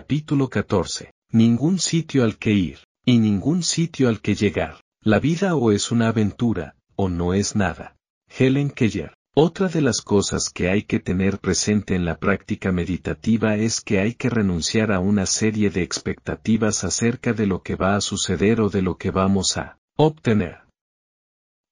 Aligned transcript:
Capítulo 0.00 0.48
14. 0.48 1.10
Ningún 1.32 1.80
sitio 1.80 2.22
al 2.22 2.38
que 2.38 2.52
ir, 2.52 2.78
y 3.04 3.18
ningún 3.18 3.64
sitio 3.64 4.08
al 4.08 4.20
que 4.20 4.36
llegar. 4.36 4.80
La 5.02 5.18
vida 5.18 5.56
o 5.56 5.72
es 5.72 5.90
una 5.90 6.06
aventura, 6.06 6.76
o 6.94 7.08
no 7.08 7.34
es 7.34 7.56
nada. 7.56 7.96
Helen 8.28 8.70
Keller. 8.70 9.12
Otra 9.34 9.66
de 9.66 9.80
las 9.80 10.00
cosas 10.00 10.50
que 10.50 10.68
hay 10.70 10.84
que 10.84 11.00
tener 11.00 11.40
presente 11.40 11.96
en 11.96 12.04
la 12.04 12.16
práctica 12.16 12.70
meditativa 12.70 13.56
es 13.56 13.80
que 13.80 13.98
hay 13.98 14.14
que 14.14 14.30
renunciar 14.30 14.92
a 14.92 15.00
una 15.00 15.26
serie 15.26 15.68
de 15.68 15.82
expectativas 15.82 16.84
acerca 16.84 17.32
de 17.32 17.46
lo 17.46 17.62
que 17.64 17.74
va 17.74 17.96
a 17.96 18.00
suceder 18.00 18.60
o 18.60 18.70
de 18.70 18.82
lo 18.82 18.98
que 18.98 19.10
vamos 19.10 19.56
a 19.56 19.80
obtener. 19.96 20.58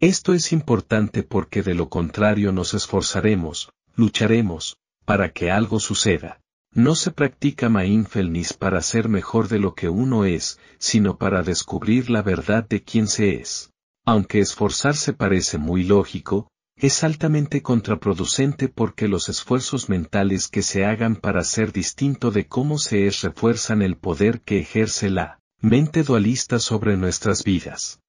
Esto 0.00 0.32
es 0.32 0.50
importante 0.54 1.24
porque 1.24 1.62
de 1.62 1.74
lo 1.74 1.90
contrario 1.90 2.52
nos 2.52 2.72
esforzaremos, 2.72 3.70
lucharemos, 3.94 4.78
para 5.04 5.30
que 5.30 5.50
algo 5.50 5.78
suceda. 5.78 6.40
No 6.76 6.96
se 6.96 7.12
practica 7.12 7.68
mindfulness 7.68 8.52
para 8.52 8.82
ser 8.82 9.08
mejor 9.08 9.46
de 9.46 9.60
lo 9.60 9.76
que 9.76 9.88
uno 9.88 10.24
es, 10.24 10.58
sino 10.78 11.18
para 11.18 11.44
descubrir 11.44 12.10
la 12.10 12.20
verdad 12.20 12.66
de 12.68 12.82
quién 12.82 13.06
se 13.06 13.36
es. 13.36 13.70
Aunque 14.04 14.40
esforzarse 14.40 15.12
parece 15.12 15.56
muy 15.56 15.84
lógico, 15.84 16.48
es 16.76 17.04
altamente 17.04 17.62
contraproducente 17.62 18.68
porque 18.68 19.06
los 19.06 19.28
esfuerzos 19.28 19.88
mentales 19.88 20.48
que 20.48 20.62
se 20.62 20.84
hagan 20.84 21.14
para 21.14 21.44
ser 21.44 21.72
distinto 21.72 22.32
de 22.32 22.48
cómo 22.48 22.78
se 22.78 23.06
es 23.06 23.22
refuerzan 23.22 23.80
el 23.80 23.96
poder 23.96 24.40
que 24.40 24.58
ejerce 24.58 25.10
la 25.10 25.38
mente 25.60 26.02
dualista 26.02 26.58
sobre 26.58 26.96
nuestras 26.96 27.44
vidas. 27.44 28.00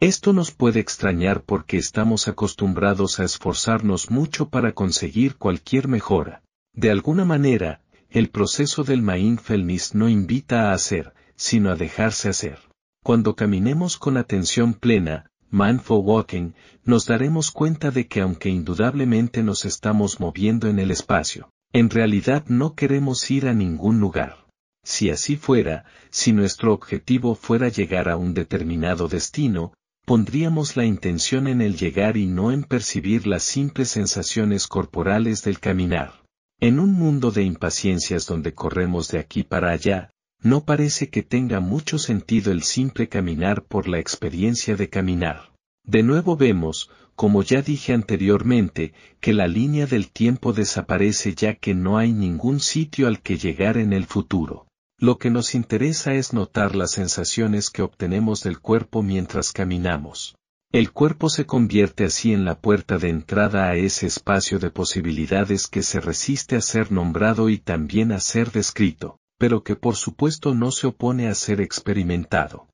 Esto 0.00 0.32
nos 0.32 0.52
puede 0.52 0.80
extrañar 0.80 1.42
porque 1.42 1.76
estamos 1.76 2.28
acostumbrados 2.28 3.20
a 3.20 3.24
esforzarnos 3.24 4.10
mucho 4.10 4.48
para 4.48 4.72
conseguir 4.72 5.36
cualquier 5.36 5.86
mejora. 5.86 6.42
De 6.78 6.92
alguna 6.92 7.24
manera, 7.24 7.80
el 8.08 8.30
proceso 8.30 8.84
del 8.84 9.02
mindfulness 9.02 9.96
no 9.96 10.08
invita 10.08 10.70
a 10.70 10.74
hacer, 10.74 11.12
sino 11.34 11.72
a 11.72 11.74
dejarse 11.74 12.28
hacer. 12.28 12.60
Cuando 13.02 13.34
caminemos 13.34 13.96
con 13.96 14.16
atención 14.16 14.74
plena, 14.74 15.28
mindful 15.50 16.02
walking, 16.04 16.52
nos 16.84 17.04
daremos 17.06 17.50
cuenta 17.50 17.90
de 17.90 18.06
que 18.06 18.20
aunque 18.20 18.48
indudablemente 18.48 19.42
nos 19.42 19.64
estamos 19.64 20.20
moviendo 20.20 20.68
en 20.68 20.78
el 20.78 20.92
espacio, 20.92 21.50
en 21.72 21.90
realidad 21.90 22.44
no 22.46 22.76
queremos 22.76 23.28
ir 23.28 23.48
a 23.48 23.54
ningún 23.54 23.98
lugar. 23.98 24.46
Si 24.84 25.10
así 25.10 25.34
fuera, 25.34 25.84
si 26.10 26.32
nuestro 26.32 26.72
objetivo 26.72 27.34
fuera 27.34 27.70
llegar 27.70 28.08
a 28.08 28.16
un 28.16 28.34
determinado 28.34 29.08
destino, 29.08 29.72
pondríamos 30.04 30.76
la 30.76 30.84
intención 30.84 31.48
en 31.48 31.60
el 31.60 31.76
llegar 31.76 32.16
y 32.16 32.26
no 32.26 32.52
en 32.52 32.62
percibir 32.62 33.26
las 33.26 33.42
simples 33.42 33.88
sensaciones 33.88 34.68
corporales 34.68 35.42
del 35.42 35.58
caminar. 35.58 36.27
En 36.60 36.80
un 36.80 36.92
mundo 36.92 37.30
de 37.30 37.44
impaciencias 37.44 38.26
donde 38.26 38.52
corremos 38.52 39.08
de 39.08 39.20
aquí 39.20 39.44
para 39.44 39.70
allá, 39.70 40.10
no 40.42 40.64
parece 40.64 41.08
que 41.08 41.22
tenga 41.22 41.60
mucho 41.60 41.98
sentido 41.98 42.50
el 42.50 42.64
simple 42.64 43.08
caminar 43.08 43.62
por 43.62 43.86
la 43.86 44.00
experiencia 44.00 44.74
de 44.74 44.88
caminar. 44.88 45.52
De 45.84 46.02
nuevo 46.02 46.36
vemos, 46.36 46.90
como 47.14 47.44
ya 47.44 47.62
dije 47.62 47.92
anteriormente, 47.92 48.92
que 49.20 49.34
la 49.34 49.46
línea 49.46 49.86
del 49.86 50.10
tiempo 50.10 50.52
desaparece 50.52 51.36
ya 51.36 51.54
que 51.54 51.74
no 51.74 51.96
hay 51.96 52.12
ningún 52.12 52.58
sitio 52.58 53.06
al 53.06 53.22
que 53.22 53.38
llegar 53.38 53.76
en 53.76 53.92
el 53.92 54.04
futuro. 54.04 54.66
Lo 54.98 55.18
que 55.18 55.30
nos 55.30 55.54
interesa 55.54 56.14
es 56.14 56.32
notar 56.32 56.74
las 56.74 56.90
sensaciones 56.90 57.70
que 57.70 57.82
obtenemos 57.82 58.42
del 58.42 58.58
cuerpo 58.58 59.04
mientras 59.04 59.52
caminamos. 59.52 60.34
El 60.70 60.92
cuerpo 60.92 61.30
se 61.30 61.46
convierte 61.46 62.04
así 62.04 62.34
en 62.34 62.44
la 62.44 62.60
puerta 62.60 62.98
de 62.98 63.08
entrada 63.08 63.70
a 63.70 63.76
ese 63.76 64.06
espacio 64.06 64.58
de 64.58 64.70
posibilidades 64.70 65.66
que 65.66 65.82
se 65.82 65.98
resiste 65.98 66.56
a 66.56 66.60
ser 66.60 66.92
nombrado 66.92 67.48
y 67.48 67.56
también 67.56 68.12
a 68.12 68.20
ser 68.20 68.52
descrito, 68.52 69.18
pero 69.38 69.62
que 69.62 69.76
por 69.76 69.96
supuesto 69.96 70.54
no 70.54 70.70
se 70.70 70.88
opone 70.88 71.28
a 71.28 71.34
ser 71.34 71.62
experimentado. 71.62 72.68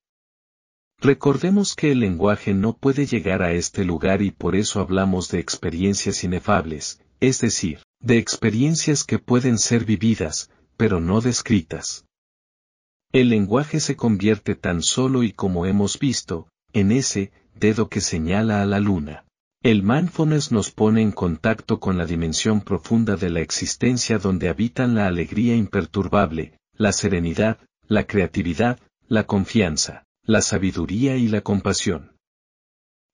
Recordemos 0.99 1.77
que 1.77 1.93
el 1.93 2.01
lenguaje 2.01 2.53
no 2.53 2.77
puede 2.77 3.07
llegar 3.07 3.43
a 3.43 3.53
este 3.53 3.85
lugar 3.85 4.23
y 4.23 4.33
por 4.33 4.57
eso 4.57 4.81
hablamos 4.81 5.31
de 5.31 5.39
experiencias 5.39 6.25
inefables, 6.25 7.01
es 7.21 7.41
decir, 7.41 7.79
de 8.01 8.19
experiencias 8.19 9.05
que 9.05 9.21
pueden 9.21 9.57
ser 9.57 9.85
vividas, 9.85 10.51
pero 10.77 10.99
no 11.01 11.21
descritas. 11.21 12.07
El 13.13 13.29
lenguaje 13.29 13.79
se 13.79 13.95
convierte 13.95 14.57
tan 14.57 14.83
solo 14.83 15.23
y 15.23 15.33
como 15.33 15.67
hemos 15.67 16.01
visto, 16.01 16.49
en 16.73 16.91
ese, 16.91 17.31
dedo 17.55 17.89
que 17.89 18.01
señala 18.01 18.63
a 18.63 18.67
la 18.67 18.81
luna. 18.81 19.25
El 19.63 19.83
mindfulness 19.83 20.53
nos 20.53 20.71
pone 20.71 21.01
en 21.01 21.13
contacto 21.13 21.81
con 21.81 21.97
la 21.97 22.05
dimensión 22.05 22.61
profunda 22.61 23.17
de 23.17 23.31
la 23.31 23.41
existencia 23.41 24.19
donde 24.19 24.49
habitan 24.49 24.95
la 24.95 25.07
alegría 25.07 25.57
imperturbable, 25.57 26.59
la 26.75 26.93
serenidad, 26.93 27.59
la 27.87 28.05
creatividad, 28.05 28.79
la 29.09 29.25
confianza, 29.25 30.05
la 30.23 30.43
sabiduría 30.43 31.17
y 31.17 31.29
la 31.29 31.41
compasión. 31.41 32.13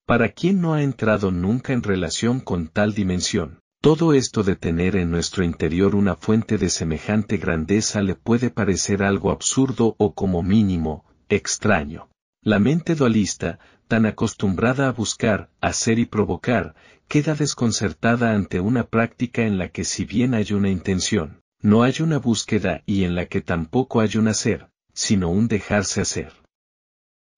Para 0.06 0.30
quien 0.30 0.60
no 0.60 0.74
ha 0.74 0.82
entrado 0.82 1.30
nunca 1.30 1.72
en 1.72 1.82
relación 1.82 2.40
con 2.40 2.68
tal 2.68 2.94
dimensión, 2.94 3.60
todo 3.80 4.12
esto 4.12 4.42
de 4.42 4.56
tener 4.56 4.96
en 4.96 5.10
nuestro 5.10 5.42
interior 5.44 5.94
una 5.94 6.16
fuente 6.16 6.58
de 6.58 6.68
semejante 6.68 7.36
grandeza 7.36 8.02
le 8.02 8.14
puede 8.14 8.50
parecer 8.50 9.02
algo 9.02 9.30
absurdo 9.30 9.94
o 9.98 10.14
como 10.14 10.42
mínimo, 10.42 11.04
extraño. 11.28 12.10
La 12.42 12.58
mente 12.58 12.94
dualista, 12.94 13.58
tan 13.86 14.06
acostumbrada 14.06 14.88
a 14.88 14.92
buscar, 14.92 15.50
hacer 15.60 15.98
y 15.98 16.06
provocar, 16.06 16.74
queda 17.06 17.34
desconcertada 17.34 18.32
ante 18.34 18.60
una 18.60 18.84
práctica 18.84 19.42
en 19.42 19.58
la 19.58 19.68
que 19.68 19.84
si 19.84 20.06
bien 20.06 20.32
hay 20.32 20.54
una 20.54 20.70
intención, 20.70 21.42
no 21.60 21.82
hay 21.82 21.96
una 22.00 22.18
búsqueda 22.18 22.82
y 22.86 23.04
en 23.04 23.14
la 23.14 23.26
que 23.26 23.42
tampoco 23.42 24.00
hay 24.00 24.16
un 24.16 24.28
hacer, 24.28 24.70
sino 24.94 25.28
un 25.28 25.48
dejarse 25.48 26.00
hacer. 26.00 26.32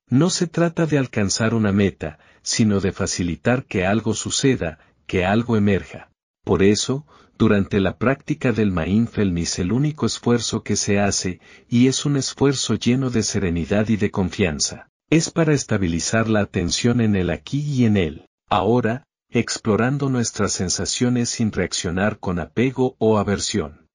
No 0.08 0.30
se 0.30 0.46
trata 0.46 0.86
de 0.86 0.98
alcanzar 0.98 1.52
una 1.52 1.72
meta, 1.72 2.20
sino 2.42 2.78
de 2.78 2.92
facilitar 2.92 3.64
que 3.64 3.84
algo 3.84 4.14
suceda, 4.14 4.78
que 5.08 5.24
algo 5.24 5.56
emerja. 5.56 6.12
Por 6.44 6.62
eso, 6.62 7.06
durante 7.36 7.80
la 7.80 7.98
práctica 7.98 8.52
del 8.52 8.70
mindfulness 8.70 9.58
el 9.58 9.72
único 9.72 10.06
esfuerzo 10.06 10.62
que 10.62 10.76
se 10.76 11.00
hace, 11.00 11.40
y 11.68 11.88
es 11.88 12.06
un 12.06 12.16
esfuerzo 12.16 12.74
lleno 12.74 13.10
de 13.10 13.24
serenidad 13.24 13.88
y 13.88 13.96
de 13.96 14.12
confianza, 14.12 14.91
es 15.12 15.28
para 15.28 15.52
estabilizar 15.52 16.30
la 16.30 16.40
atención 16.40 17.02
en 17.02 17.16
el 17.16 17.28
aquí 17.28 17.60
y 17.60 17.84
en 17.84 17.98
el 17.98 18.28
ahora, 18.48 19.04
explorando 19.28 20.08
nuestras 20.08 20.54
sensaciones 20.54 21.28
sin 21.28 21.52
reaccionar 21.52 22.18
con 22.18 22.38
apego 22.38 22.96
o 22.98 23.18
aversión. 23.18 23.88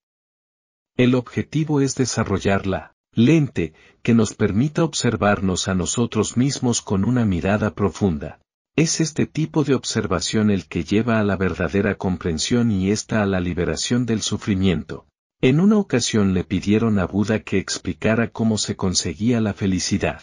El 0.96 1.16
objetivo 1.16 1.82
es 1.82 1.96
desarrollar 1.96 2.68
la 2.68 2.94
lente 3.16 3.74
que 4.04 4.14
nos 4.14 4.36
permita 4.36 4.84
observarnos 4.84 5.68
a 5.68 5.74
nosotros 5.74 6.38
mismos 6.38 6.84
con 6.84 7.04
una 7.04 7.26
mirada 7.26 7.74
profunda. 7.74 8.40
Es 8.76 9.02
este 9.02 9.26
tipo 9.26 9.64
de 9.64 9.74
observación 9.74 10.52
el 10.52 10.68
que 10.68 10.84
lleva 10.84 11.20
a 11.20 11.24
la 11.24 11.36
verdadera 11.36 11.96
comprensión 11.96 12.70
y 12.70 12.92
esta 12.92 13.24
a 13.24 13.26
la 13.26 13.40
liberación 13.40 14.06
del 14.06 14.22
sufrimiento. 14.22 15.08
En 15.42 15.62
una 15.62 15.80
ocasión 15.80 16.36
le 16.36 16.44
pidieron 16.44 17.00
a 17.00 17.08
Buda 17.08 17.40
que 17.40 17.58
explicara 17.58 18.30
cómo 18.30 18.60
se 18.60 18.75
conseguía 18.75 19.42
la 19.42 19.56
felicidad. 19.56 20.22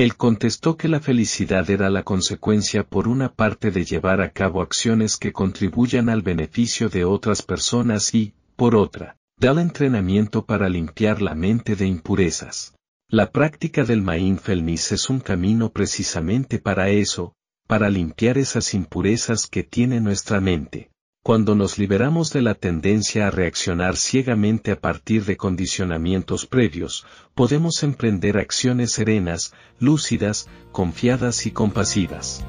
Él 0.00 0.16
contestó 0.16 0.78
que 0.78 0.88
la 0.88 0.98
felicidad 0.98 1.68
era 1.68 1.90
la 1.90 2.04
consecuencia 2.04 2.84
por 2.84 3.06
una 3.06 3.34
parte 3.34 3.70
de 3.70 3.84
llevar 3.84 4.22
a 4.22 4.30
cabo 4.30 4.62
acciones 4.62 5.18
que 5.18 5.30
contribuyan 5.30 6.08
al 6.08 6.22
beneficio 6.22 6.88
de 6.88 7.04
otras 7.04 7.42
personas 7.42 8.14
y, 8.14 8.32
por 8.56 8.76
otra, 8.76 9.18
del 9.36 9.58
entrenamiento 9.58 10.46
para 10.46 10.70
limpiar 10.70 11.20
la 11.20 11.34
mente 11.34 11.76
de 11.76 11.86
impurezas. 11.86 12.74
La 13.08 13.30
práctica 13.30 13.84
del 13.84 14.00
mindfulness 14.00 14.92
es 14.92 15.10
un 15.10 15.20
camino 15.20 15.70
precisamente 15.70 16.58
para 16.58 16.88
eso, 16.88 17.34
para 17.66 17.90
limpiar 17.90 18.38
esas 18.38 18.72
impurezas 18.72 19.46
que 19.46 19.64
tiene 19.64 20.00
nuestra 20.00 20.40
mente. 20.40 20.88
Cuando 21.22 21.54
nos 21.54 21.76
liberamos 21.76 22.32
de 22.32 22.40
la 22.40 22.54
tendencia 22.54 23.26
a 23.26 23.30
reaccionar 23.30 23.96
ciegamente 23.96 24.70
a 24.70 24.80
partir 24.80 25.26
de 25.26 25.36
condicionamientos 25.36 26.46
previos, 26.46 27.04
podemos 27.34 27.82
emprender 27.82 28.38
acciones 28.38 28.92
serenas, 28.92 29.52
lúcidas, 29.78 30.48
confiadas 30.72 31.44
y 31.44 31.50
compasivas. 31.50 32.42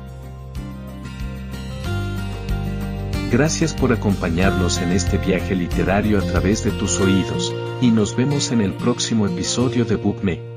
Gracias 3.29 3.73
por 3.73 3.91
acompañarnos 3.91 4.77
en 4.77 4.93
este 4.93 5.17
viaje 5.17 5.53
literario 5.53 6.17
a 6.19 6.21
través 6.21 6.63
de 6.63 6.71
tus 6.71 7.01
oídos. 7.01 7.53
y 7.81 7.89
nos 7.89 8.15
vemos 8.15 8.51
en 8.51 8.61
el 8.61 8.73
próximo 8.73 9.25
episodio 9.25 9.85
de 9.85 9.95
BookMe. 9.95 10.50